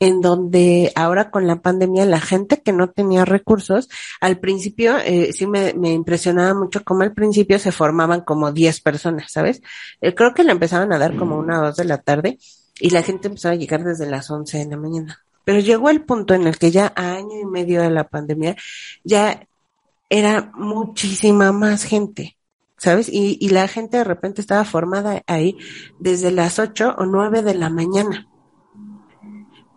[0.00, 5.32] en donde ahora con la pandemia la gente que no tenía recursos, al principio eh,
[5.34, 9.60] sí me, me, impresionaba mucho cómo al principio se formaban como 10 personas, ¿sabes?
[10.00, 12.38] Eh, creo que le empezaban a dar como una o dos de la tarde
[12.80, 15.20] y la gente empezaba a llegar desde las 11 de la mañana.
[15.44, 18.56] Pero llegó el punto en el que ya a año y medio de la pandemia
[19.04, 19.46] ya
[20.08, 22.38] era muchísima más gente.
[22.78, 23.10] ¿sabes?
[23.10, 25.58] Y, y la gente de repente estaba formada ahí
[25.98, 28.29] desde las ocho o nueve de la mañana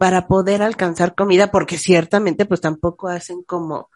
[0.03, 3.89] para poder alcanzar comida, porque ciertamente pues tampoco hacen como,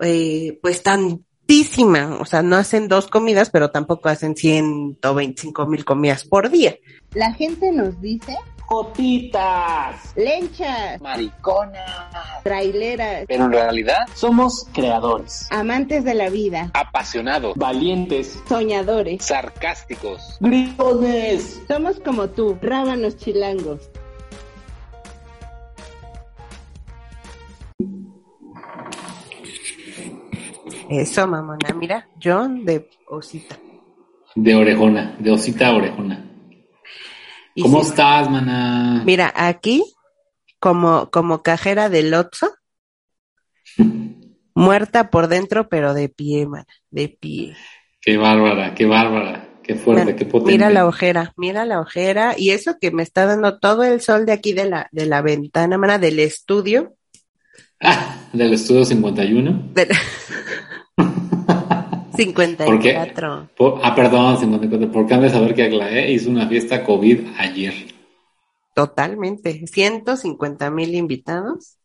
[0.00, 6.24] eh, pues tantísima, o sea, no hacen dos comidas, pero tampoco hacen 125 mil comidas
[6.24, 6.74] por día.
[7.14, 12.10] La gente nos dice Jotitas, lenchas, mariconas,
[12.42, 13.26] traileras.
[13.28, 21.62] Pero en realidad somos creadores, amantes de la vida, apasionados, valientes, soñadores, sarcásticos, gritones.
[21.68, 23.92] Somos como tú, rábanos chilangos.
[30.88, 31.74] Eso, mamona.
[31.74, 33.56] Mira, John de Osita.
[34.34, 36.28] De orejona, de Osita a orejona.
[37.60, 39.02] ¿Cómo sí, estás, mana?
[39.04, 39.84] Mira, aquí,
[40.58, 42.50] como, como cajera del Otso,
[44.54, 47.56] muerta por dentro, pero de pie, man, de pie.
[48.00, 50.52] Qué bárbara, qué bárbara, qué fuerte, Mira, qué potente.
[50.52, 54.24] Mira la ojera, mira la ojera, y eso que me está dando todo el sol
[54.24, 56.94] de aquí de la, de la ventana, mana, del estudio.
[57.80, 59.70] Ah, del estudio 51.
[59.74, 59.88] Del...
[62.16, 63.50] 54.
[63.56, 64.90] Por- ah, perdón, 54.
[64.92, 67.74] Porque han de saber que Aglaé hizo una fiesta COVID ayer.
[68.74, 69.66] Totalmente.
[69.66, 71.78] 150 mil invitados.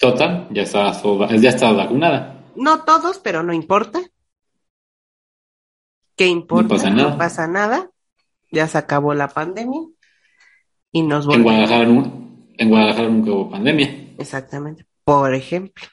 [0.00, 0.92] Total, ya está,
[1.36, 2.44] ya está vacunada.
[2.56, 4.00] No todos, pero no importa.
[6.16, 6.62] ¿Qué importa?
[6.64, 7.10] No pasa nada.
[7.10, 7.90] No pasa nada.
[8.50, 9.80] Ya se acabó la pandemia.
[10.90, 11.44] Y nos En volvemos.
[11.44, 14.14] Guadalajara, nu- en Guadalajara nunca hubo pandemia.
[14.18, 14.84] Exactamente.
[15.04, 15.84] Por ejemplo.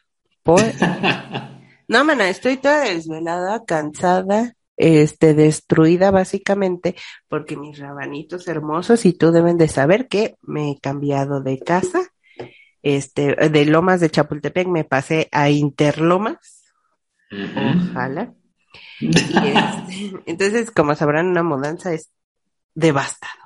[0.41, 0.61] Por...
[1.87, 6.95] no, mana, estoy toda desvelada, cansada, este, destruida básicamente,
[7.27, 12.01] porque mis rabanitos hermosos y tú deben de saber que me he cambiado de casa.
[12.81, 16.63] Este, de Lomas de Chapultepec me pasé a Interlomas.
[17.31, 18.33] Ojalá.
[18.99, 22.11] Y este, entonces, como sabrán, una mudanza es
[22.75, 23.39] devastadora.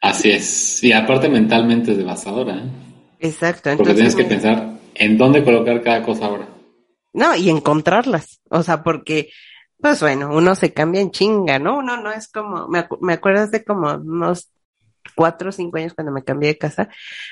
[0.00, 0.82] Así es.
[0.84, 2.70] Y aparte mentalmente es devastadora, ¿eh?
[3.20, 3.70] Exacto.
[3.76, 6.48] Porque Entonces, tienes que me- pensar en dónde colocar cada cosa ahora.
[7.14, 8.40] No, y encontrarlas.
[8.50, 9.30] O sea, porque,
[9.80, 11.78] pues bueno, uno se cambia en chinga, ¿no?
[11.78, 14.50] Uno no es como, me, acu- me acuerdas de como unos
[15.16, 16.88] cuatro o cinco años cuando me cambié de casa.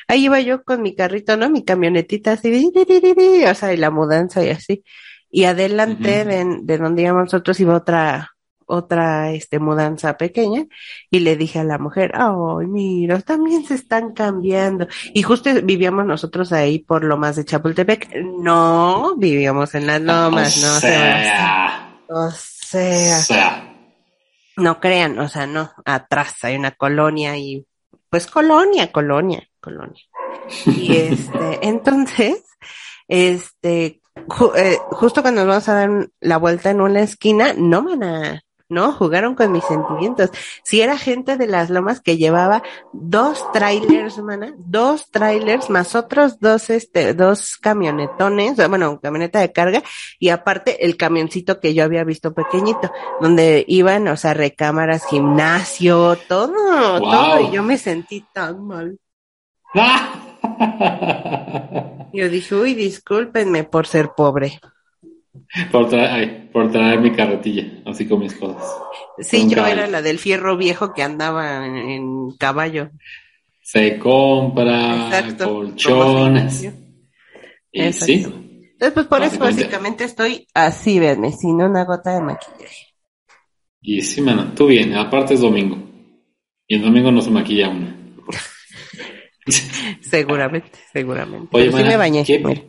[0.09, 1.51] Ahí iba yo con mi carrito, ¿no?
[1.51, 4.85] Mi camionetita así, di, di, di, di, di, o sea, y la mudanza y así.
[5.31, 8.31] Y adelante de, de donde íbamos nosotros iba otra,
[8.67, 10.65] otra, este, mudanza pequeña.
[11.11, 14.87] Y le dije a la mujer, ay, mira, también se están cambiando.
[15.15, 18.15] Y justo vivíamos nosotros ahí por Lomas de Chapultepec.
[18.39, 23.75] No, vivíamos en las Lomas, o no a- sea, O sea,
[24.57, 27.67] no crean, o sea, no, atrás hay una colonia y,
[28.11, 30.03] pues colonia, colonia, colonia.
[30.67, 32.43] Y este, entonces,
[33.09, 37.83] este, ju- eh, justo cuando nos vamos a dar la vuelta en una esquina, no,
[37.83, 40.31] mana, no, jugaron con mis sentimientos.
[40.65, 42.63] Si era gente de las lomas que llevaba
[42.93, 49.83] dos trailers, mana, dos trailers más otros dos, este, dos camionetones, bueno, camioneta de carga
[50.19, 52.91] y aparte el camioncito que yo había visto pequeñito,
[53.21, 56.53] donde iban, o sea, recámaras, gimnasio, todo,
[56.99, 57.11] Wow.
[57.11, 58.99] todo, y yo me sentí tan mal.
[62.13, 64.61] Yo dije, uy, discúlpenme por ser pobre.
[65.71, 68.63] Por, traer, ay, por traer mi carretilla, así con mis cosas.
[69.19, 69.75] Sí, yo caballo.
[69.75, 72.91] era la del fierro viejo que andaba en, en caballo.
[73.61, 75.53] Se compra Exacto.
[75.55, 76.69] colchones.
[77.71, 80.05] Y sí, Entonces, pues por eso Básicamente.
[80.05, 82.87] estoy así, venme, sin una gota de maquillaje.
[83.81, 85.79] y sí, mano, tú bien, aparte es domingo.
[86.67, 87.97] Y el domingo no se maquilla una.
[90.01, 91.49] Seguramente, seguramente.
[91.53, 92.25] Oye, sí mana, me bañé.
[92.25, 92.63] ¿qué- mira.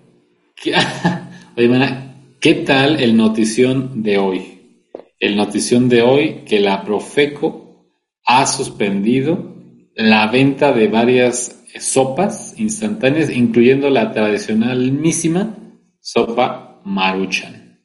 [0.56, 0.76] ¿Qué-
[1.58, 2.13] Oye, mana,
[2.44, 4.92] ¿qué tal el notición de hoy?
[5.18, 7.88] El notición de hoy que la Profeco
[8.26, 9.56] ha suspendido
[9.96, 15.56] la venta de varias sopas instantáneas, incluyendo la tradicionalísima
[16.02, 17.82] sopa Maruchan.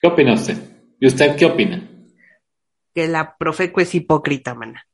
[0.00, 0.58] ¿Qué opina usted?
[0.98, 1.88] ¿Y usted qué opina?
[2.92, 4.84] Que la Profeco es hipócrita, mana.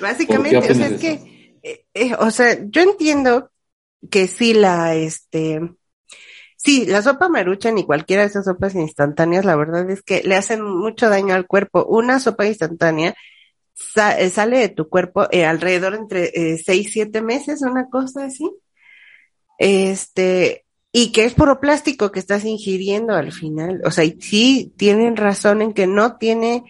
[0.00, 1.00] Básicamente, ¿Por qué o sea, es eso?
[1.00, 3.52] que, eh, eh, o sea, yo entiendo
[4.10, 5.60] que sí la, este,
[6.56, 10.36] sí, la sopa maruchan y cualquiera de esas sopas instantáneas, la verdad es que le
[10.36, 11.84] hacen mucho daño al cuerpo.
[11.84, 13.14] Una sopa instantánea
[14.18, 18.50] eh, sale de tu cuerpo eh, alrededor entre eh, seis, siete meses, una cosa así.
[19.58, 23.82] Este, y que es puro plástico que estás ingiriendo al final.
[23.84, 26.64] O sea, y sí tienen razón en que no tiene,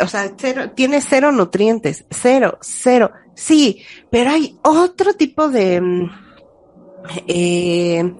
[0.00, 3.12] o sea, cero, tiene cero nutrientes, cero, cero.
[3.40, 6.10] Sí, pero hay otro tipo de mm,
[7.26, 8.16] eh,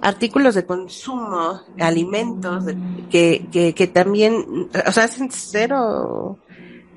[0.00, 2.64] artículos de consumo, alimentos,
[3.08, 6.40] que, que, que también, o sea, hacen cero,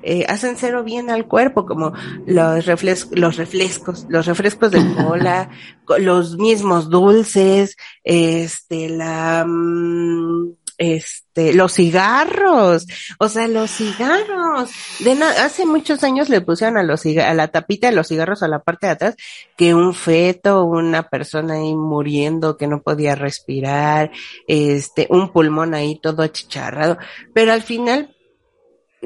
[0.02, 1.92] eh, hacen cero bien al cuerpo, como
[2.24, 5.50] los refles los refrescos, los refrescos de cola,
[5.84, 12.86] co- los mismos dulces, este, la, mm, este, los cigarros,
[13.18, 17.48] o sea, los cigarros, de na- hace muchos años le pusieron a los a la
[17.48, 19.16] tapita de los cigarros a la parte de atrás
[19.56, 24.10] que un feto, una persona ahí muriendo que no podía respirar,
[24.46, 26.98] este, un pulmón ahí todo achicharrado,
[27.32, 28.13] pero al final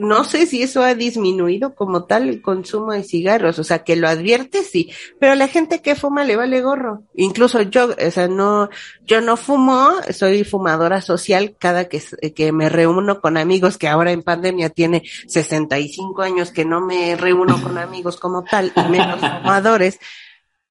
[0.00, 3.96] no sé si eso ha disminuido como tal el consumo de cigarros, o sea, que
[3.96, 7.04] lo advierte sí, pero a la gente que fuma le vale gorro.
[7.14, 8.68] Incluso yo, o sea, no,
[9.04, 12.02] yo no fumo, soy fumadora social cada que,
[12.34, 17.16] que me reúno con amigos que ahora en pandemia tiene 65 años que no me
[17.16, 19.98] reúno con amigos como tal, y menos fumadores.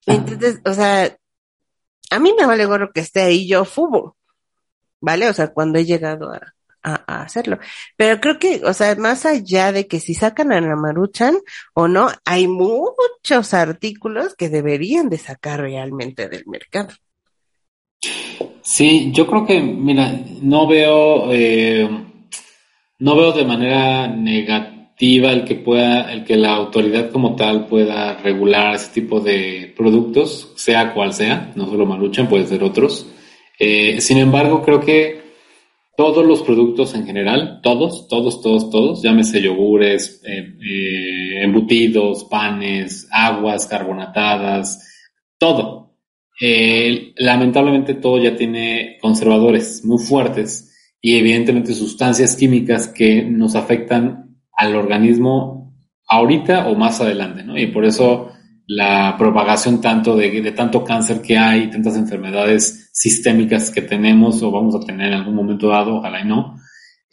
[0.06, 1.18] Entonces, o sea,
[2.10, 4.16] a mí me vale gorro que esté ahí, yo fumo,
[5.02, 5.30] ¿vale?
[5.30, 6.54] O sea, cuando he llegado a,
[6.96, 7.60] hacerlo.
[7.96, 11.38] Pero creo que, o sea, más allá de que si sacan a la Maruchan
[11.74, 16.90] o no, hay muchos artículos que deberían de sacar realmente del mercado.
[18.62, 20.12] Sí, yo creo que, mira,
[20.42, 21.90] no veo, eh,
[23.00, 28.16] no veo de manera negativa el que pueda, el que la autoridad como tal pueda
[28.18, 33.08] regular ese tipo de productos, sea cual sea, no solo Maruchan, puede ser otros.
[33.60, 35.27] Eh, sin embargo, creo que
[35.98, 43.08] todos los productos en general, todos, todos, todos, todos, llámese yogures, eh, eh, embutidos, panes,
[43.12, 44.88] aguas carbonatadas,
[45.40, 45.96] todo.
[46.40, 50.72] Eh, lamentablemente todo ya tiene conservadores muy fuertes
[51.02, 55.74] y evidentemente sustancias químicas que nos afectan al organismo
[56.08, 57.58] ahorita o más adelante, ¿no?
[57.58, 58.34] Y por eso
[58.68, 64.52] la propagación tanto de, de tanto cáncer que hay, tantas enfermedades sistémicas que tenemos o
[64.52, 66.60] vamos a tener en algún momento dado, ojalá y no,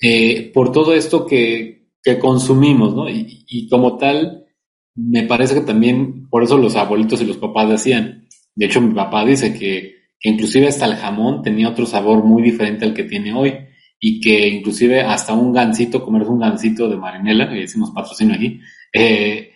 [0.01, 3.09] eh, por todo esto que, que consumimos, ¿no?
[3.09, 4.47] Y, y, como tal,
[4.97, 8.93] me parece que también, por eso los abuelitos y los papás decían, de hecho mi
[8.93, 13.05] papá dice que, que inclusive hasta el jamón tenía otro sabor muy diferente al que
[13.05, 13.55] tiene hoy
[14.01, 18.61] y que inclusive hasta un gansito, comerse un gansito de marinela, que decimos patrocinio aquí,
[18.93, 19.54] eh,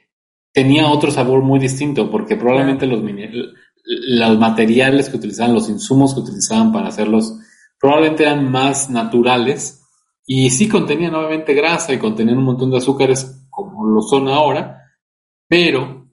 [0.52, 6.20] tenía otro sabor muy distinto porque probablemente los, los materiales que utilizaban, los insumos que
[6.20, 7.38] utilizaban para hacerlos,
[7.80, 9.82] probablemente eran más naturales
[10.26, 14.82] y sí contenían obviamente grasa y contenían un montón de azúcares como lo son ahora,
[15.48, 16.06] pero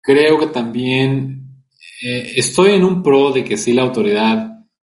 [0.00, 1.64] creo que también
[2.02, 4.48] eh, estoy en un pro de que sí la autoridad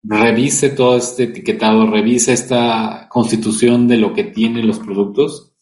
[0.03, 5.55] revise todo este etiquetado, revise esta constitución de lo que tienen los productos,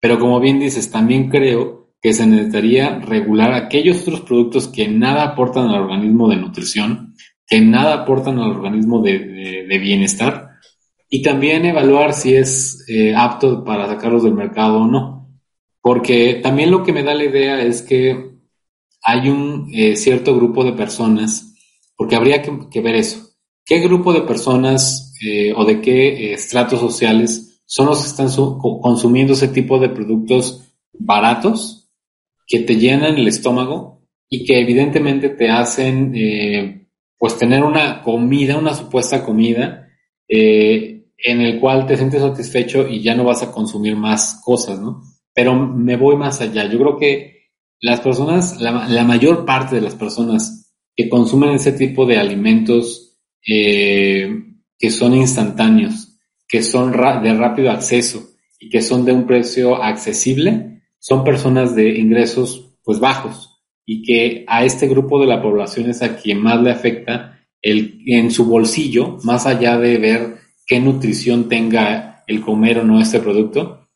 [0.00, 5.24] pero como bien dices, también creo que se necesitaría regular aquellos otros productos que nada
[5.24, 7.14] aportan al organismo de nutrición,
[7.46, 10.48] que nada aportan al organismo de, bienestar,
[11.10, 15.28] y también evaluar si es eh, apto para sacarlos del mercado o no.
[15.80, 18.32] Porque también lo que me da la idea es que
[19.02, 21.54] hay un eh, cierto grupo de personas,
[21.96, 23.30] porque habría que, ver eso.
[23.64, 28.28] ¿Qué grupo de personas eh, o de qué estratos sociales son los que están
[28.60, 31.77] consumiendo ese tipo de productos baratos
[32.48, 36.88] que te llenan el estómago y que evidentemente te hacen eh,
[37.18, 39.88] pues tener una comida, una supuesta comida
[40.26, 44.80] eh, en el cual te sientes satisfecho y ya no vas a consumir más cosas,
[44.80, 45.02] ¿no?
[45.34, 46.64] Pero me voy más allá.
[46.70, 47.38] Yo creo que
[47.80, 54.28] las personas, la, mayor parte de las personas que consumen ese tipo de alimentos eh,
[54.78, 60.77] que son instantáneos, que son de rápido acceso y que son de un precio accesible,
[60.98, 66.02] son personas de ingresos pues bajos y que a este grupo de la población es
[66.02, 71.48] a quien más le afecta el, en su bolsillo, más allá de ver qué nutrición
[71.48, 73.88] tenga el comer o no este producto,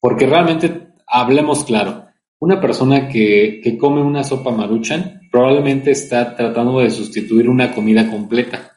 [0.00, 2.06] porque realmente hablemos claro,
[2.38, 8.10] una persona que, que come una sopa maruchan probablemente está tratando de sustituir una comida
[8.10, 8.72] completa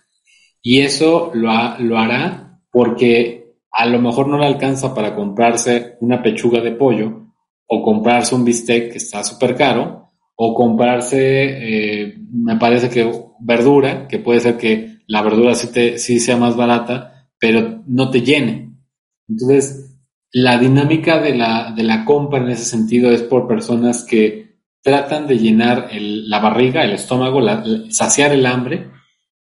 [0.61, 5.97] y eso lo, ha, lo hará porque a lo mejor no le alcanza para comprarse
[6.01, 7.26] una pechuga de pollo
[7.67, 14.07] o comprarse un bistec que está súper caro o comprarse, eh, me parece que verdura,
[14.07, 18.21] que puede ser que la verdura sí, te, sí sea más barata, pero no te
[18.21, 18.71] llene.
[19.27, 19.97] Entonces,
[20.31, 25.27] la dinámica de la, de la compra en ese sentido es por personas que tratan
[25.27, 27.41] de llenar la barriga, el estómago,
[27.89, 28.91] saciar el hambre,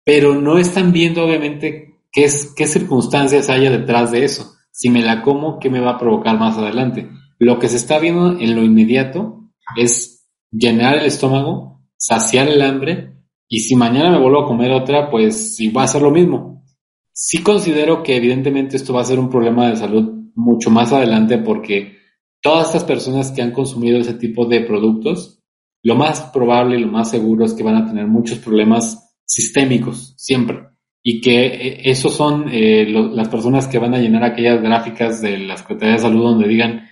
[0.02, 4.54] pero no están viendo obviamente qué, es, qué circunstancias haya detrás de eso.
[4.72, 7.08] Si me la como, ¿qué me va a provocar más adelante?
[7.40, 13.14] Lo que se está viendo en lo inmediato es llenar el estómago, saciar el hambre,
[13.48, 16.66] y si mañana me vuelvo a comer otra, pues sí va a ser lo mismo.
[17.14, 21.38] Sí considero que evidentemente esto va a ser un problema de salud mucho más adelante
[21.38, 21.96] porque
[22.42, 25.42] todas estas personas que han consumido ese tipo de productos,
[25.82, 30.12] lo más probable y lo más seguro es que van a tener muchos problemas sistémicos
[30.18, 30.58] siempre.
[31.02, 35.38] Y que eh, esos son eh, las personas que van a llenar aquellas gráficas de
[35.38, 36.89] la Secretaría de Salud donde digan,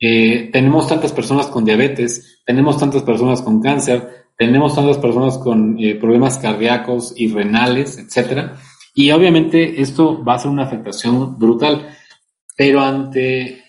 [0.00, 5.76] eh, tenemos tantas personas con diabetes, tenemos tantas personas con cáncer, tenemos tantas personas con
[5.80, 8.56] eh, problemas cardíacos y renales, etcétera.
[8.94, 11.88] Y obviamente esto va a ser una afectación brutal,
[12.56, 13.64] pero ante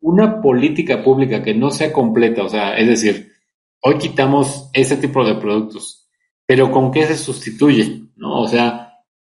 [0.00, 3.32] una política pública que no sea completa, o sea, es decir,
[3.80, 6.08] hoy quitamos ese tipo de productos,
[6.46, 8.02] pero ¿con qué se sustituye?
[8.16, 8.42] ¿No?
[8.42, 8.92] O sea,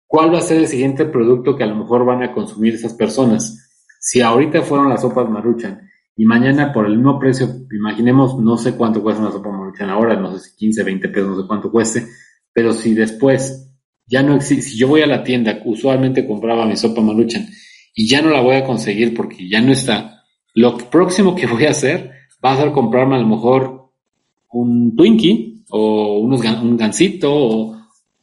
[0.06, 2.92] ¿cuál va a ser el siguiente producto que a lo mejor van a consumir esas
[2.92, 3.86] personas?
[3.98, 5.89] Si ahorita fueron las sopas maruchan
[6.20, 10.16] y mañana por el mismo precio, imaginemos, no sé cuánto cuesta una sopa maruchan ahora,
[10.16, 12.08] no sé si 15, 20 pesos, no sé cuánto cueste,
[12.52, 13.72] pero si después
[14.06, 17.48] ya no existe, si yo voy a la tienda, usualmente compraba mi sopa maruchan
[17.94, 20.22] y ya no la voy a conseguir porque ya no está,
[20.52, 22.10] lo próximo que voy a hacer
[22.44, 23.90] va a ser comprarme a lo mejor
[24.50, 27.78] un Twinkie o unos, un gansito o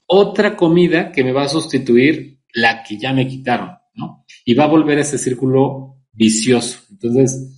[0.06, 4.24] otra comida que me va a sustituir la que ya me quitaron, ¿no?
[4.46, 6.82] Y va a volver a ese círculo vicioso.
[6.92, 7.57] Entonces,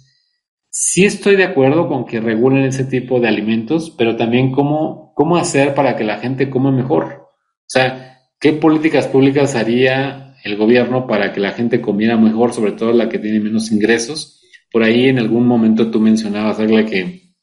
[0.82, 5.36] sí estoy de acuerdo con que regulen ese tipo de alimentos, pero también cómo, cómo
[5.36, 7.28] hacer para que la gente coma mejor.
[7.34, 12.72] O sea, ¿qué políticas públicas haría el gobierno para que la gente comiera mejor, sobre
[12.72, 14.42] todo la que tiene menos ingresos?
[14.72, 17.34] Por ahí en algún momento tú mencionabas, Agla, que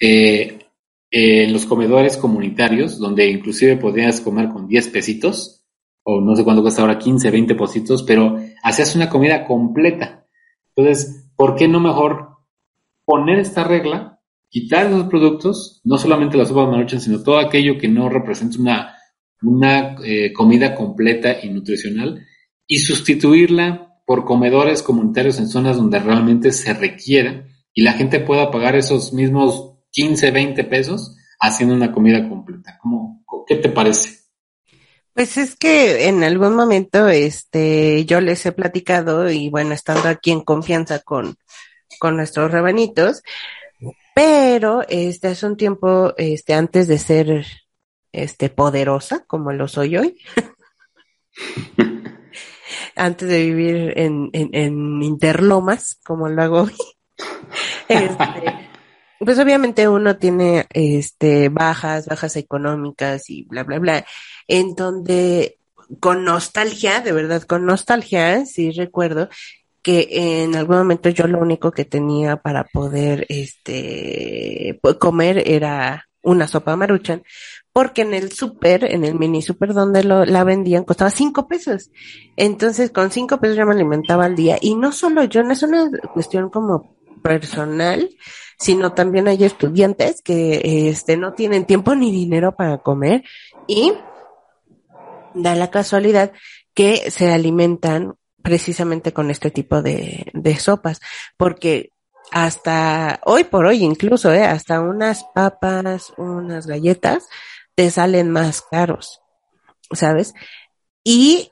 [0.00, 0.58] eh,
[1.10, 5.66] eh, en los comedores comunitarios, donde inclusive podías comer con 10 pesitos,
[6.04, 10.26] o no sé cuánto cuesta ahora, 15, 20 pesitos, pero hacías una comida completa.
[10.74, 12.31] Entonces, ¿por qué no mejor
[13.04, 17.88] poner esta regla, quitar esos productos, no solamente las sopas maruchan, sino todo aquello que
[17.88, 18.96] no represente una,
[19.42, 22.26] una eh, comida completa y nutricional,
[22.66, 28.50] y sustituirla por comedores comunitarios en zonas donde realmente se requiera y la gente pueda
[28.50, 32.78] pagar esos mismos 15, 20 pesos haciendo una comida completa.
[32.80, 34.22] ¿Cómo, ¿Qué te parece?
[35.14, 40.30] Pues es que en algún momento, este, yo les he platicado y bueno, estando aquí
[40.30, 41.36] en confianza con,
[42.02, 43.22] con nuestros rabanitos,
[44.12, 47.46] pero este hace un tiempo, este, antes de ser,
[48.10, 50.18] este, poderosa, como lo soy hoy,
[52.96, 56.74] antes de vivir en, en, en Interlomas, como lo hago hoy,
[57.88, 58.68] este,
[59.20, 64.04] pues obviamente uno tiene, este, bajas, bajas económicas y bla, bla, bla,
[64.48, 65.60] en donde
[66.00, 69.28] con nostalgia, de verdad, con nostalgia, sí recuerdo
[69.82, 70.08] que
[70.42, 76.76] en algún momento yo lo único que tenía para poder, este, comer era una sopa
[76.76, 77.22] maruchan,
[77.72, 81.90] porque en el súper, en el mini súper donde lo, la vendían, costaba cinco pesos.
[82.36, 84.56] Entonces, con cinco pesos yo me alimentaba al día.
[84.60, 88.08] Y no solo yo, no es una cuestión como personal,
[88.58, 93.24] sino también hay estudiantes que, este, no tienen tiempo ni dinero para comer
[93.66, 93.92] y
[95.34, 96.32] da la casualidad
[96.74, 101.00] que se alimentan precisamente con este tipo de, de sopas,
[101.36, 101.90] porque
[102.30, 107.28] hasta hoy por hoy incluso, eh, hasta unas papas, unas galletas,
[107.74, 109.20] te salen más caros,
[109.92, 110.34] ¿sabes?
[111.04, 111.50] Y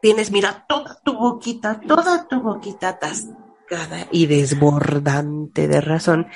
[0.00, 6.28] tienes, mira, toda tu boquita, toda tu boquita atascada y desbordante de razón,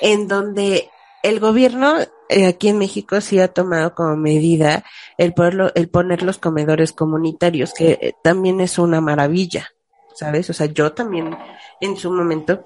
[0.00, 0.90] en donde
[1.22, 1.96] el gobierno
[2.30, 4.84] eh, aquí en México sí ha tomado como medida
[5.18, 9.68] el, ponerlo, el poner los comedores comunitarios, que eh, también es una maravilla,
[10.14, 10.48] ¿sabes?
[10.50, 11.36] O sea, yo también
[11.80, 12.62] en su momento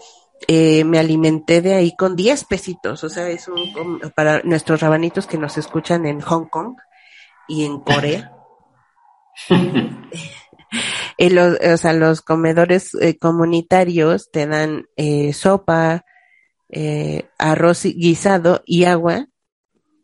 [0.46, 5.26] eh, me alimenté de ahí con 10 pesitos, o sea, es un, para nuestros rabanitos
[5.26, 6.76] que nos escuchan en Hong Kong
[7.48, 8.32] y en Corea.
[11.16, 16.04] y los, o sea, los comedores eh, comunitarios te dan eh, sopa,
[16.68, 19.28] eh, arroz guisado y agua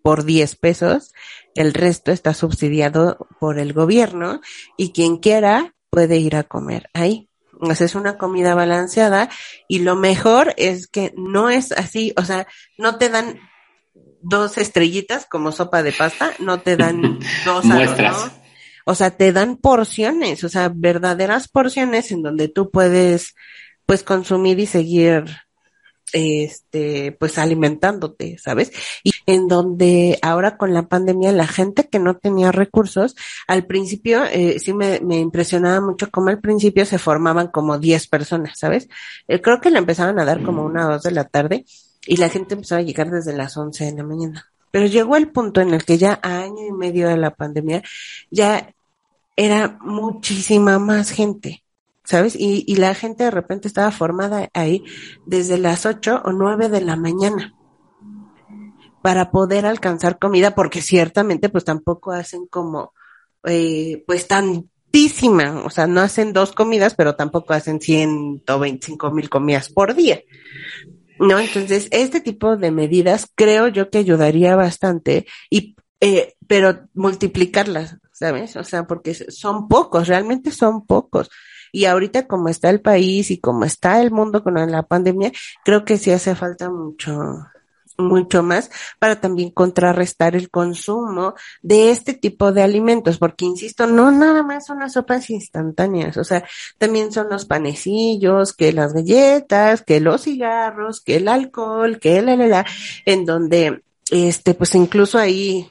[0.02, 1.12] por 10 pesos.
[1.54, 4.40] El resto está subsidiado por el gobierno
[4.76, 7.28] y quien quiera puede ir a comer ahí.
[7.52, 9.28] Entonces es una comida balanceada
[9.68, 12.46] y lo mejor es que no es así, o sea,
[12.78, 13.38] no te dan
[14.22, 18.16] dos estrellitas como sopa de pasta, no te dan dos Muestras.
[18.16, 18.40] ¿no?
[18.90, 23.34] o sea, te dan porciones, o sea, verdaderas porciones en donde tú puedes,
[23.86, 25.24] pues, consumir y seguir,
[26.12, 28.72] este, pues, alimentándote, ¿sabes?
[29.04, 34.24] Y en donde ahora con la pandemia la gente que no tenía recursos, al principio,
[34.24, 38.88] eh, sí me, me impresionaba mucho cómo al principio se formaban como 10 personas, ¿sabes?
[39.28, 41.64] Eh, creo que le empezaban a dar como una o dos de la tarde
[42.06, 44.46] y la gente empezó a llegar desde las 11 de la mañana.
[44.70, 47.82] Pero llegó el punto en el que ya a año y medio de la pandemia
[48.30, 48.72] ya
[49.36, 51.64] era muchísima más gente,
[52.10, 52.34] ¿sabes?
[52.34, 54.82] Y, y la gente de repente estaba formada ahí
[55.26, 57.54] desde las 8 o 9 de la mañana
[59.00, 62.94] para poder alcanzar comida, porque ciertamente pues tampoco hacen como,
[63.44, 69.68] eh, pues tantísima, o sea, no hacen dos comidas, pero tampoco hacen 125 mil comidas
[69.68, 70.20] por día.
[71.20, 71.38] ¿no?
[71.38, 78.56] Entonces, este tipo de medidas creo yo que ayudaría bastante y, eh, pero multiplicarlas, ¿sabes?
[78.56, 81.30] O sea, porque son pocos, realmente son pocos.
[81.72, 85.32] Y ahorita como está el país y como está el mundo con la pandemia,
[85.64, 87.12] creo que sí hace falta mucho,
[88.00, 94.10] mucho más para también contrarrestar el consumo de este tipo de alimentos, porque insisto, no
[94.10, 96.44] nada más son las sopas instantáneas, o sea,
[96.78, 102.36] también son los panecillos, que las galletas, que los cigarros, que el alcohol, que la,
[102.36, 102.66] la, la,
[103.06, 105.70] en donde, este, pues incluso ahí,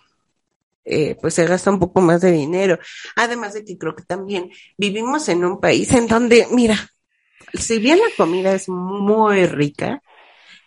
[0.89, 2.79] eh, pues se gasta un poco más de dinero.
[3.15, 6.89] Además de que creo que también vivimos en un país en donde, mira,
[7.53, 10.01] si bien la comida es muy rica,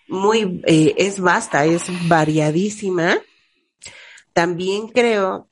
[0.09, 3.19] muy, eh, es vasta, es variadísima.
[4.33, 5.49] También creo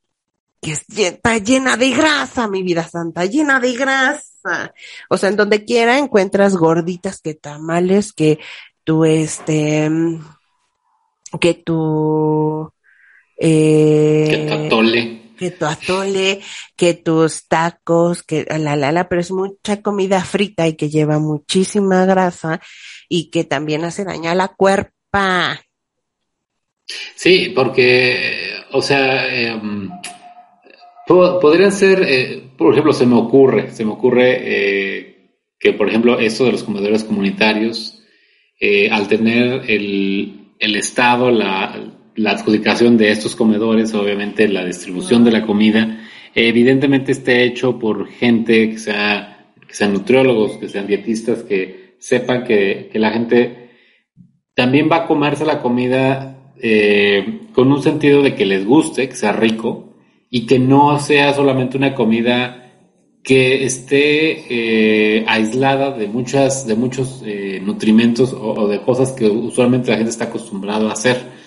[0.60, 4.72] que está llena de grasa, mi vida santa, llena de grasa.
[5.08, 8.38] O sea, en donde quiera encuentras gorditas que tamales, que
[8.84, 9.90] tu, este,
[11.40, 12.72] que tu,
[13.40, 15.20] eh, que tu atole.
[15.38, 16.40] Que tu atole,
[16.76, 21.18] que tus tacos, que la, la, la, pero es mucha comida frita y que lleva
[21.18, 22.60] muchísima grasa
[23.08, 25.58] y que también hace daño a la cuerpa.
[27.14, 29.58] Sí, porque, o sea, eh,
[31.06, 36.18] podrían ser, eh, por ejemplo, se me ocurre, se me ocurre eh, que, por ejemplo,
[36.18, 37.96] esto de los comedores comunitarios,
[38.90, 45.32] al tener el, el Estado, la, la adjudicación de estos comedores, obviamente la distribución de
[45.32, 46.00] la comida,
[46.34, 52.44] evidentemente esté hecho por gente que sea, que sean nutriólogos, que sean dietistas, que sepan
[52.44, 53.70] que, que la gente
[54.54, 59.16] también va a comerse la comida eh, con un sentido de que les guste, que
[59.16, 59.94] sea rico
[60.28, 62.56] y que no sea solamente una comida
[63.22, 69.26] que esté eh, aislada de muchas de muchos eh, nutrimentos o, o, de cosas que
[69.26, 71.39] usualmente la gente está acostumbrado a hacer.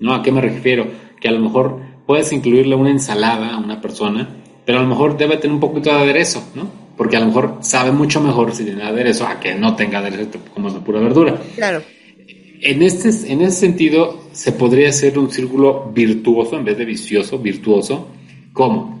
[0.00, 0.14] ¿No?
[0.14, 0.86] ¿A qué me refiero?
[1.20, 4.28] Que a lo mejor puedes incluirle una ensalada a una persona,
[4.64, 6.68] pero a lo mejor debe tener un poquito de aderezo, ¿no?
[6.96, 10.40] Porque a lo mejor sabe mucho mejor si tiene aderezo a que no tenga aderezo
[10.52, 11.40] como es la pura verdura.
[11.54, 11.82] Claro.
[12.62, 17.38] En, este, en ese sentido, se podría hacer un círculo virtuoso en vez de vicioso,
[17.38, 18.08] virtuoso.
[18.52, 19.00] ¿Cómo?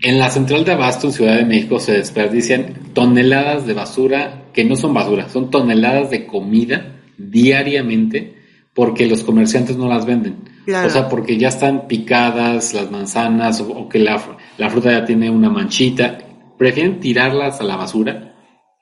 [0.00, 4.64] En la central de Abasto en Ciudad de México se desperdician toneladas de basura, que
[4.64, 8.41] no son basura, son toneladas de comida diariamente
[8.74, 10.50] porque los comerciantes no las venden.
[10.64, 10.88] Claro.
[10.88, 14.22] O sea, porque ya están picadas las manzanas o, o que la,
[14.58, 16.18] la, fruta ya tiene una manchita.
[16.56, 18.34] Prefieren tirarlas a la basura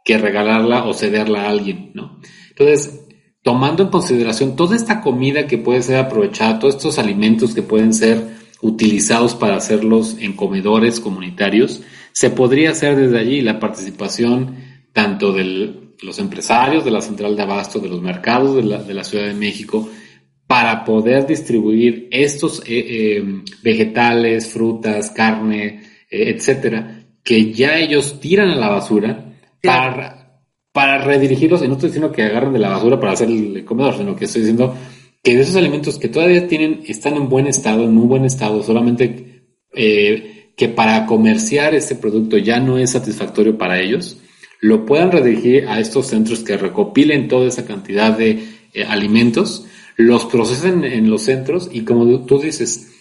[0.05, 2.21] que regalarla o cederla a alguien, ¿no?
[2.51, 3.07] Entonces,
[3.43, 7.95] tomando en consideración toda esta comida que puede ser aprovechada, todos estos alimentos que pueden
[7.95, 14.57] ser utilizados para hacerlos en comedores comunitarios, se podría hacer desde allí la participación
[14.93, 18.95] tanto del los empresarios de la central de abasto, de los mercados de la, de
[18.95, 19.89] la Ciudad de México,
[20.47, 23.25] para poder distribuir estos eh, eh,
[23.63, 29.33] vegetales, frutas, carne, eh, etcétera, que ya ellos tiran a la basura
[29.63, 31.63] para, para redirigirlos.
[31.63, 34.25] Y no estoy diciendo que agarren de la basura para hacer el comedor, sino que
[34.25, 34.75] estoy diciendo
[35.23, 38.63] que de esos alimentos que todavía tienen, están en buen estado, en muy buen estado,
[38.63, 39.27] solamente
[39.73, 44.19] que para comerciar ese producto ya no es satisfactorio para ellos
[44.61, 50.27] lo puedan redirigir a estos centros que recopilen toda esa cantidad de eh, alimentos, los
[50.27, 52.93] procesen en los centros y como tú dices,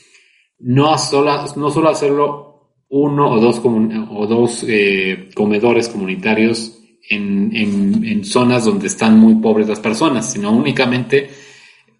[0.59, 2.49] no solo, no solo hacerlo
[2.89, 9.35] uno o dos, o dos eh, comedores comunitarios en, en, en, zonas donde están muy
[9.35, 11.29] pobres las personas, sino únicamente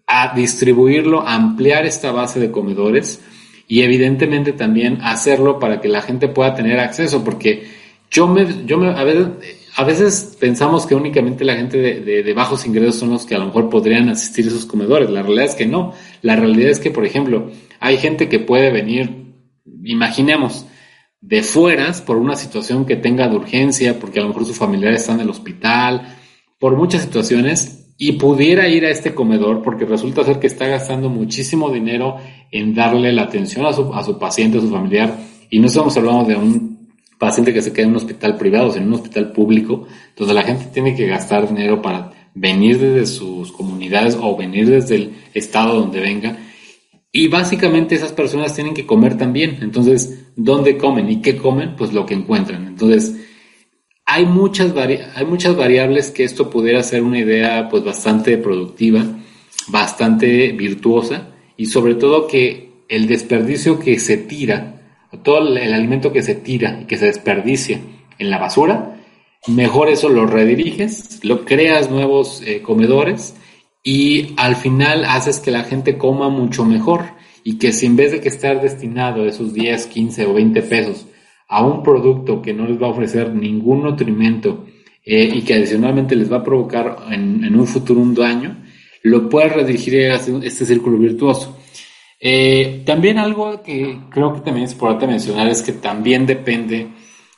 [0.06, 3.22] a distribuirlo, a ampliar esta base de comedores
[3.68, 7.79] y evidentemente también hacerlo para que la gente pueda tener acceso, porque
[8.10, 9.28] yo me, yo me, a veces,
[9.76, 13.36] a veces pensamos que únicamente la gente de, de, de, bajos ingresos son los que
[13.36, 15.08] a lo mejor podrían asistir a esos comedores.
[15.10, 15.94] La realidad es que no.
[16.22, 19.34] La realidad es que, por ejemplo, hay gente que puede venir,
[19.84, 20.66] imaginemos,
[21.20, 24.92] de fueras por una situación que tenga de urgencia, porque a lo mejor su familiar
[24.92, 26.16] está en el hospital,
[26.58, 31.10] por muchas situaciones, y pudiera ir a este comedor porque resulta ser que está gastando
[31.10, 32.16] muchísimo dinero
[32.50, 35.18] en darle la atención a su, a su paciente, a su familiar,
[35.50, 36.69] y no estamos hablando de un
[37.20, 40.42] paciente que se queda en un hospital privado, sino en un hospital público, donde la
[40.42, 45.78] gente tiene que gastar dinero para venir desde sus comunidades o venir desde el estado
[45.78, 46.38] donde venga.
[47.12, 49.58] Y básicamente esas personas tienen que comer también.
[49.60, 51.76] Entonces, ¿dónde comen y qué comen?
[51.76, 52.66] Pues lo que encuentran.
[52.66, 53.16] Entonces,
[54.06, 59.04] hay muchas, hay muchas variables que esto pudiera ser una idea pues bastante productiva,
[59.68, 64.79] bastante virtuosa y sobre todo que el desperdicio que se tira,
[65.22, 67.80] todo el alimento que se tira y que se desperdicia
[68.18, 69.00] en la basura,
[69.48, 73.34] mejor eso lo rediriges, lo creas nuevos eh, comedores
[73.82, 77.04] y al final haces que la gente coma mucho mejor
[77.42, 81.06] y que si en vez de que estar destinado esos 10, 15 o 20 pesos
[81.48, 84.66] a un producto que no les va a ofrecer ningún nutrimento
[85.04, 88.62] eh, y que adicionalmente les va a provocar en, un futuro un daño,
[89.02, 91.58] lo puedes redirigir a este círculo virtuoso.
[92.20, 96.88] Eh, también algo que creo que también es importante mencionar es que también depende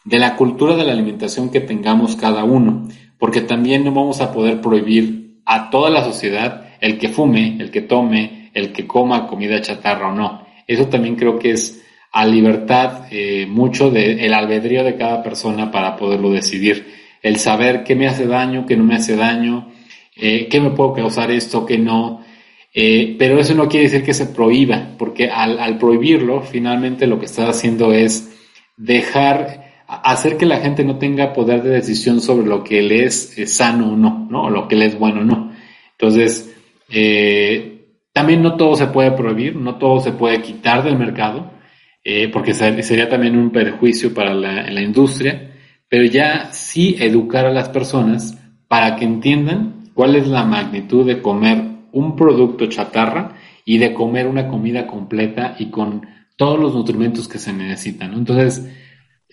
[0.05, 4.33] de la cultura de la alimentación que tengamos cada uno, porque también no vamos a
[4.33, 9.29] poder prohibir a toda la sociedad el que fume, el que tome, el que coma
[9.29, 10.45] comida chatarra o no.
[10.67, 15.97] Eso también creo que es a libertad eh, mucho del albedrío de cada persona para
[15.97, 16.87] poderlo decidir.
[17.23, 19.73] El saber qué me hace daño, qué no me hace daño,
[20.17, 22.23] eh, qué me puedo causar esto, qué no.
[22.75, 27.27] Eh, pero eso no quiere decir que se prohíba, porque al, prohibirlo, finalmente lo que
[27.27, 28.31] está haciendo es
[28.77, 33.35] dejar hacer que la gente no tenga poder de decisión sobre lo que le es,
[33.47, 34.45] sano o no, ¿no?
[34.45, 35.53] O lo que le es bueno o no.
[35.93, 36.55] Entonces,
[36.89, 41.51] eh, también no todo se puede prohibir, no todo se puede quitar del mercado,
[42.03, 45.53] eh, porque sería también un perjuicio para la industria,
[45.89, 51.21] pero ya sí educar a las personas para que entiendan cuál es la magnitud de
[51.21, 57.29] comer un producto chatarra y de comer una comida completa y con todos los nutrimentos
[57.29, 58.15] que se necesitan.
[58.15, 58.69] Entonces,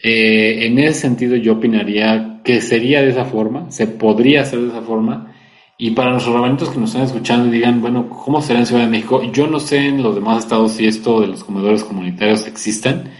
[0.01, 4.67] eh, en ese sentido yo opinaría que sería de esa forma, se podría hacer de
[4.69, 5.35] esa forma.
[5.77, 8.83] Y para los herramientas que nos están escuchando y digan, bueno, ¿cómo será en Ciudad
[8.83, 9.23] de México?
[9.31, 13.11] Yo no sé en los demás estados si esto de los comedores comunitarios existen.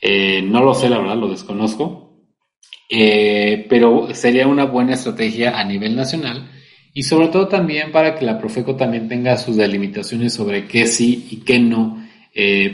[0.00, 2.08] Eh, no lo sé, la verdad, lo desconozco.
[2.88, 6.48] Eh, pero sería una buena estrategia a nivel nacional
[6.94, 11.28] y sobre todo también para que la Profeco también tenga sus delimitaciones sobre qué sí
[11.30, 12.06] y qué no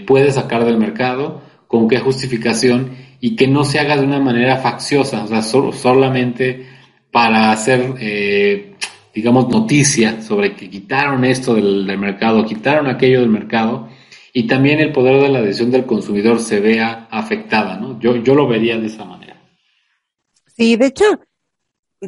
[0.07, 4.59] puede sacar del mercado, con qué justificación y que no se haga de una manera
[4.59, 6.67] facciosa, o sea, solamente
[7.11, 8.75] para hacer, eh,
[9.15, 13.89] digamos, noticia sobre que quitaron esto del, mercado, quitaron aquello del mercado,
[14.33, 17.99] y también el poder de la decisión del consumidor se vea afectada, ¿no?
[17.99, 19.41] Yo, yo lo vería de esa manera.
[20.57, 21.21] Sí, de hecho,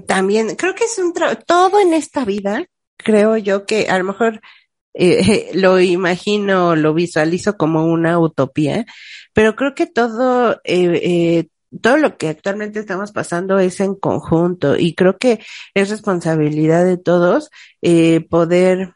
[0.04, 1.12] también creo que es un
[1.46, 2.64] todo en esta vida,
[2.96, 4.40] creo yo que a lo mejor
[4.94, 8.87] eh, lo imagino, lo visualizo como una utopía,
[9.32, 11.48] pero creo que todo, eh, eh,
[11.82, 15.40] todo lo que actualmente estamos pasando es en conjunto y creo que
[15.74, 17.50] es responsabilidad de todos
[17.82, 18.94] eh, poder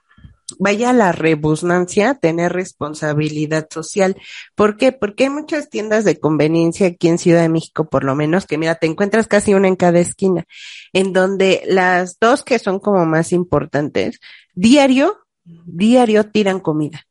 [0.59, 4.17] vaya la rebusnancia, tener responsabilidad social.
[4.55, 4.93] ¿Por qué?
[4.93, 8.59] Porque hay muchas tiendas de conveniencia aquí en Ciudad de México, por lo menos, que
[8.59, 10.45] mira, te encuentras casi una en cada esquina,
[10.93, 14.21] en donde las dos que son como más importantes,
[14.55, 17.07] diario, diario tiran comida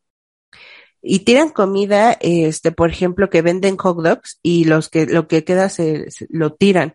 [1.01, 5.43] y tiran comida, este, por ejemplo, que venden hot dogs y los que, lo que
[5.43, 6.93] queda se, lo tiran.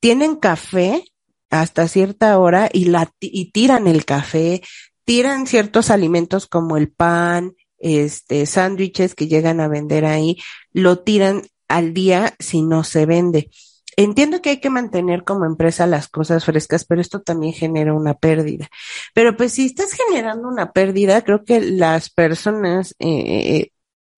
[0.00, 1.04] Tienen café
[1.50, 4.62] hasta cierta hora y la, y tiran el café,
[5.08, 10.36] tiran ciertos alimentos como el pan, este, sándwiches que llegan a vender ahí,
[10.74, 13.48] lo tiran al día si no se vende.
[13.96, 18.12] Entiendo que hay que mantener como empresa las cosas frescas, pero esto también genera una
[18.12, 18.68] pérdida.
[19.14, 23.70] Pero pues si estás generando una pérdida, creo que las personas eh,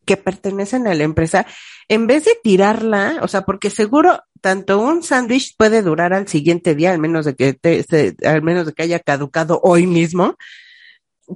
[0.05, 1.47] que pertenecen a la empresa,
[1.87, 6.75] en vez de tirarla, o sea, porque seguro tanto un sándwich puede durar al siguiente
[6.75, 7.87] día, al menos de que te,
[8.27, 10.35] al menos de que haya caducado hoy mismo,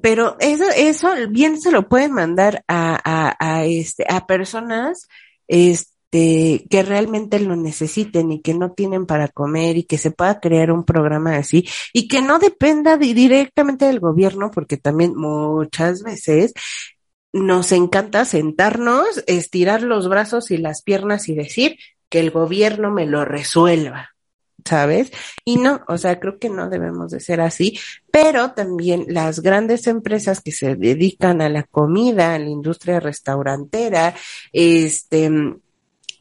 [0.03, 5.09] pero eso, eso bien se lo pueden mandar a, a, a este, a personas,
[5.49, 10.41] este, que realmente lo necesiten y que no tienen para comer y que se pueda
[10.41, 16.53] crear un programa así y que no dependa directamente del gobierno, porque también muchas veces
[17.33, 21.77] nos encanta sentarnos, estirar los brazos y las piernas y decir
[22.09, 24.14] que el gobierno me lo resuelva.
[24.65, 25.13] ¿Sabes?
[25.45, 27.79] Y no, o sea, creo que no debemos de ser así,
[28.11, 34.15] pero también las grandes empresas que se dedican a la comida, a la industria restaurantera,
[34.53, 35.31] este,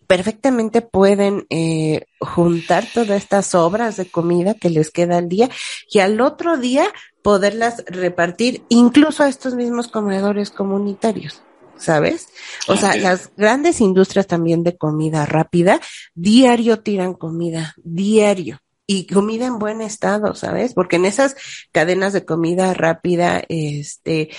[0.08, 5.50] perfectamente pueden eh, juntar todas estas sobras de comida que les queda al día
[5.90, 6.86] y al otro día
[7.22, 11.42] poderlas repartir incluso a estos mismos comedores comunitarios.
[11.78, 12.28] ¿Sabes?
[12.68, 15.82] O sea, las grandes industrias también de comida rápida,
[16.14, 20.74] diario tiran comida, diario y comida en buen estado, ¿sabes?
[20.74, 21.36] Porque en esas
[21.72, 24.30] cadenas de comida rápida, este,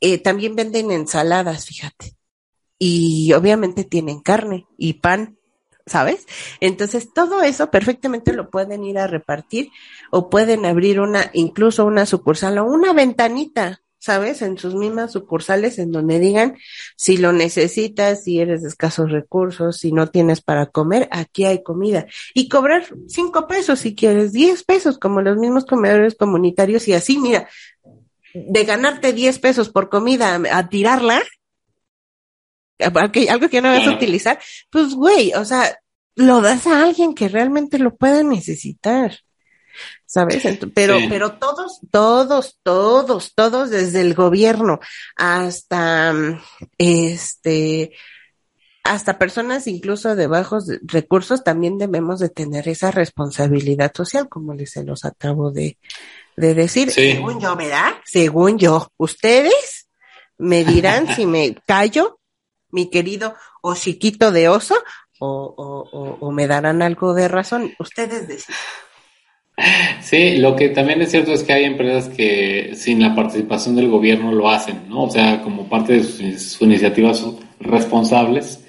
[0.00, 2.16] eh, también venden ensaladas, fíjate.
[2.78, 5.38] Y obviamente tienen carne y pan,
[5.86, 6.26] ¿sabes?
[6.60, 9.70] Entonces todo eso perfectamente lo pueden ir a repartir
[10.10, 14.40] o pueden abrir una, incluso una sucursal o una ventanita, ¿sabes?
[14.40, 16.56] En sus mismas sucursales en donde digan
[16.96, 21.62] si lo necesitas, si eres de escasos recursos, si no tienes para comer, aquí hay
[21.62, 22.06] comida.
[22.34, 27.18] Y cobrar cinco pesos si quieres, diez pesos como los mismos comedores comunitarios y así,
[27.18, 27.48] mira,
[28.32, 31.22] de ganarte diez pesos por comida a, tirarla,
[32.78, 34.38] algo que no vas a utilizar,
[34.70, 35.78] pues güey, o sea,
[36.16, 39.18] lo das a alguien que realmente lo pueda necesitar.
[40.06, 40.42] ¿Sabes?
[40.74, 44.80] Pero, pero todos, todos, todos, todos, desde el gobierno
[45.16, 46.14] hasta,
[46.78, 47.92] este,
[48.82, 54.72] hasta personas incluso de bajos recursos también debemos de tener esa responsabilidad social, como les
[54.72, 55.78] se los acabo de,
[56.36, 56.90] de decir.
[56.90, 57.94] Según yo, ¿verdad?
[58.04, 59.88] Según yo, ustedes
[60.38, 62.18] me dirán si me callo,
[62.70, 64.76] mi querido o chiquito de oso,
[65.20, 65.54] o,
[65.92, 67.74] o, o, me darán algo de razón.
[67.78, 68.56] Ustedes deciden.
[70.00, 73.88] Sí, lo que también es cierto es que hay empresas que sin la participación del
[73.88, 75.04] gobierno lo hacen, ¿no?
[75.04, 77.24] O sea, como parte de sus, iniciativas
[77.60, 78.64] responsables,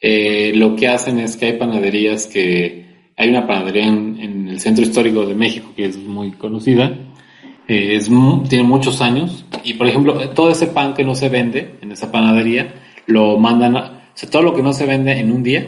[0.00, 4.82] eh, lo que hacen es que hay panaderías que, hay una panadería en, el centro
[4.82, 6.92] histórico de México que es muy conocida,
[7.68, 8.10] eh, es,
[8.48, 12.10] tiene muchos años, y por ejemplo, todo ese pan que no se vende en esa
[12.10, 12.74] panadería,
[13.06, 15.66] lo mandan, o sea, todo lo que no se vende en un día,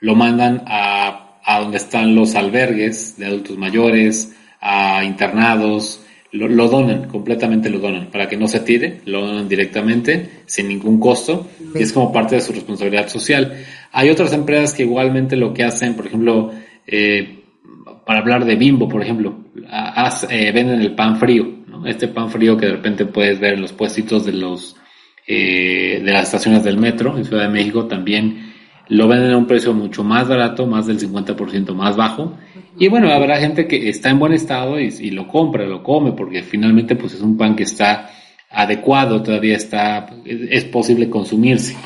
[0.00, 1.05] lo mandan a
[1.46, 8.10] a donde están los albergues de adultos mayores, a internados, lo, donan, completamente lo donan,
[8.10, 12.34] para que no se tire, lo donan directamente, sin ningún costo, y es como parte
[12.34, 13.64] de su responsabilidad social.
[13.92, 16.50] Hay otras empresas que igualmente lo que hacen, por ejemplo,
[16.84, 17.44] eh,
[18.04, 21.46] para hablar de Bimbo, por ejemplo, eh, venden el pan frío,
[21.86, 24.76] este pan frío que de repente puedes ver en los puestitos de los
[25.28, 28.45] eh, de las estaciones del metro en Ciudad de México también
[28.88, 32.34] lo venden a un precio mucho más barato, más del 50% más bajo.
[32.78, 36.42] Y bueno, habrá gente que está en buen estado y, lo compra, lo come, porque
[36.42, 38.10] finalmente pues es un pan que está
[38.50, 41.76] adecuado, todavía está, es posible consumirse.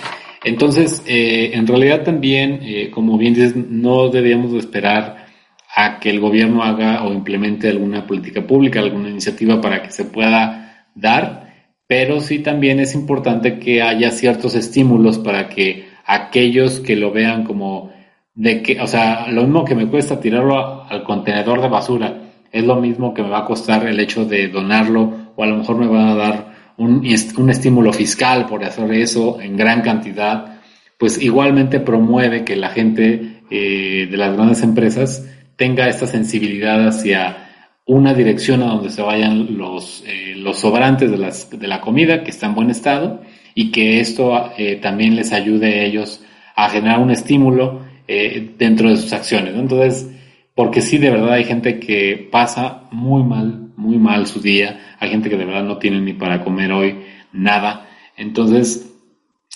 [0.45, 5.27] Entonces, eh, en realidad también, eh, como bien dices, no debíamos esperar
[5.75, 10.05] a que el gobierno haga o implemente alguna política pública, alguna iniciativa para que se
[10.07, 11.55] pueda dar,
[11.87, 17.45] pero sí también es importante que haya ciertos estímulos para que aquellos que lo vean
[17.45, 17.93] como
[18.35, 22.19] de que, o sea, lo mismo que me cuesta tirarlo al contenedor de basura,
[22.51, 25.57] es lo mismo que me va a costar el hecho de donarlo o a lo
[25.57, 30.61] mejor me van a dar un, un estímulo fiscal por hacer eso en gran cantidad,
[30.99, 37.49] pues igualmente promueve que la gente eh, de las grandes empresas tenga esta sensibilidad hacia
[37.87, 42.25] una dirección a donde se vayan los, eh, los sobrantes de, las, de la comida
[42.25, 43.21] que está en buen estado
[43.61, 46.23] y que esto eh, también les ayude a ellos
[46.57, 49.55] a generar un estímulo eh, dentro de sus acciones.
[49.55, 50.11] Entonces,
[50.55, 55.11] porque sí, de verdad hay gente que pasa muy mal, muy mal su día, hay
[55.11, 57.01] gente que de verdad no tiene ni para comer hoy
[57.35, 57.87] nada.
[58.17, 58.95] Entonces,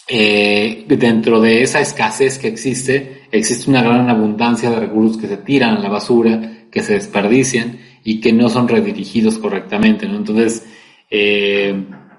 [0.06, 5.38] eh, dentro de esa escasez que existe, existe una gran abundancia de recursos que se
[5.38, 10.04] tiran a la basura, que se desperdician y que no son redirigidos correctamente.
[10.04, 10.68] Entonces,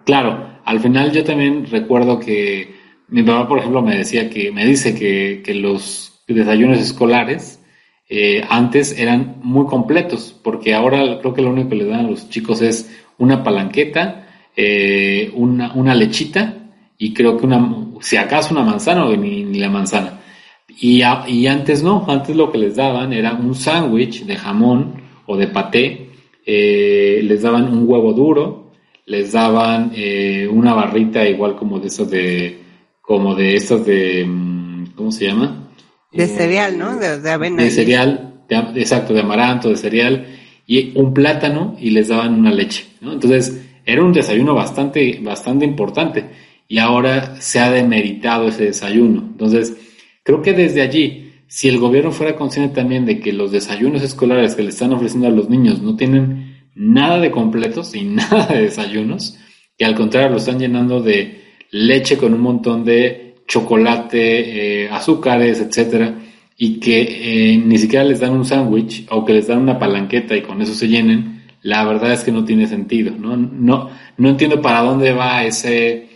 [0.04, 2.76] claro, al final yo también recuerdo que
[3.08, 7.60] mi papá, por ejemplo, me decía que, me dice que, que los desayunos escolares
[8.10, 12.10] eh, antes eran muy completos, porque ahora creo que lo único que le dan a
[12.10, 18.54] los chicos es una palanqueta, eh, una, una lechita y creo que una, si acaso
[18.54, 20.20] una manzana o ni, ni la manzana.
[20.80, 25.38] Y, y, antes no, antes lo que les daban era un sándwich de jamón o
[25.38, 26.10] de paté,
[26.46, 28.65] eh, les daban un huevo duro,
[29.06, 32.60] les daban eh, una barrita igual como de esos de,
[33.02, 35.70] como de estos de, mm, ¿cómo se llama?
[36.12, 36.96] De eh, cereal, ¿no?
[36.98, 37.64] De, avena.
[37.64, 40.28] De cereal, exacto, de amaranto, de cereal,
[40.66, 43.14] y un plátano y les daban una leche, ¿no?
[43.14, 46.26] Entonces, era un desayuno bastante, bastante importante
[46.68, 49.22] y ahora se ha demeritado ese desayuno.
[49.22, 49.76] Entonces,
[50.24, 54.56] creo que desde allí, si el gobierno fuera consciente también de que los desayunos escolares
[54.56, 56.45] que le están ofreciendo a los niños no tienen
[56.76, 59.38] nada de completos y nada de desayunos,
[59.78, 65.60] que al contrario lo están llenando de leche con un montón de chocolate, eh, azúcares,
[65.60, 66.16] etcétera,
[66.58, 67.02] y que
[67.54, 70.62] eh, ni siquiera les dan un sándwich o que les dan una palanqueta y con
[70.62, 73.36] eso se llenen, la verdad es que no tiene sentido, ¿no?
[73.36, 76.10] No, no entiendo para dónde va ese